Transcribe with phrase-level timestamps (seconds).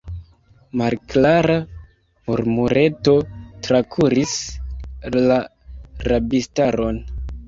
[0.79, 1.57] Malklara
[2.29, 3.13] murmureto
[3.67, 4.31] trakuris
[5.27, 5.37] la
[6.13, 6.99] rabistaron.